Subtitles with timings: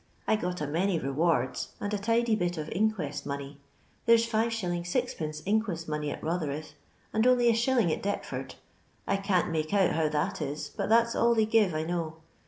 [0.27, 3.59] I got a many rewards, and a tidy bit of inquest money.
[4.07, 4.49] There 's Si.
[4.83, 6.71] fid, inquest money at Rotherhithe,
[7.13, 8.55] and on'y a shillin* at Deptford;
[9.05, 12.15] I can't make out how that is, but that *s all they gire, I know.